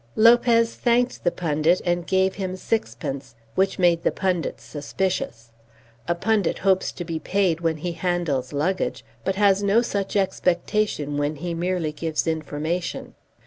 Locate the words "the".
1.23-1.29, 4.01-4.11